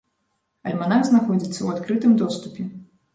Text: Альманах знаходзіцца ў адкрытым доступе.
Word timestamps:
Альманах 0.69 1.03
знаходзіцца 1.09 1.57
ў 1.63 1.67
адкрытым 1.75 2.17
доступе. 2.23 2.67